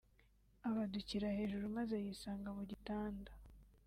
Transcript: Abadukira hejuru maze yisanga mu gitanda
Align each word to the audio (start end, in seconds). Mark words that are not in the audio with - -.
Abadukira 0.67 1.27
hejuru 1.37 1.65
maze 1.77 1.95
yisanga 2.03 2.49
mu 2.57 2.63
gitanda 2.71 3.31